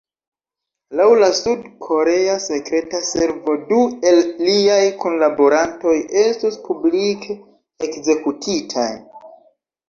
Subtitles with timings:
[0.99, 3.81] Laŭ la sud-korea sekreta servo, du
[4.13, 5.93] el liaj kunlaborantoj
[6.23, 7.37] estus publike
[7.89, 8.89] ekzekutitaj.